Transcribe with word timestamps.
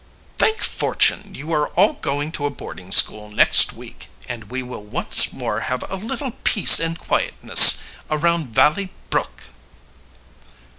"Thank 0.39 0.63
fortune, 0.63 1.35
you 1.35 1.51
are 1.51 1.67
all 1.77 1.93
going 1.93 2.31
to 2.31 2.37
go 2.39 2.43
to 2.49 2.55
boarding 2.55 2.91
school 2.91 3.29
next 3.29 3.71
week, 3.73 4.09
and 4.27 4.45
we 4.45 4.63
will 4.63 4.81
once 4.81 5.31
more 5.31 5.59
have 5.59 5.87
a 5.91 5.95
little 5.95 6.31
peace 6.43 6.79
and 6.79 6.97
quietness 6.97 7.77
around 8.09 8.47
Valley 8.47 8.89
Brook!" 9.11 9.49